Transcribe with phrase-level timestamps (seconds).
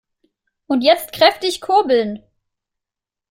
[0.65, 2.23] Und jetzt kräftig kurbeln!